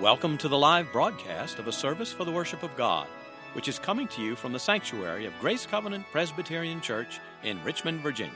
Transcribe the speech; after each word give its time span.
Welcome 0.00 0.38
to 0.38 0.48
the 0.48 0.56
live 0.56 0.92
broadcast 0.92 1.58
of 1.58 1.66
a 1.66 1.72
service 1.72 2.12
for 2.12 2.24
the 2.24 2.30
worship 2.30 2.62
of 2.62 2.76
God, 2.76 3.08
which 3.54 3.66
is 3.66 3.80
coming 3.80 4.06
to 4.08 4.22
you 4.22 4.36
from 4.36 4.52
the 4.52 4.58
sanctuary 4.60 5.26
of 5.26 5.36
Grace 5.40 5.66
Covenant 5.66 6.06
Presbyterian 6.12 6.80
Church 6.80 7.18
in 7.42 7.60
Richmond, 7.64 8.00
Virginia. 8.00 8.32